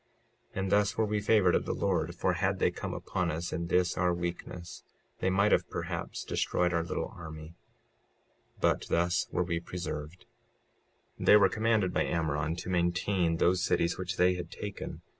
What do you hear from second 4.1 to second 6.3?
weakness they might have perhaps